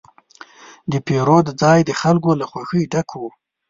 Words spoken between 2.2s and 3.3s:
له خوښې ډک و.